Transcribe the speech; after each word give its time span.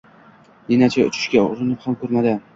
Ninachi 0.69 1.05
uchishga 1.11 1.45
urinib 1.51 1.87
ham 1.87 2.01
ko’rmadi. 2.03 2.35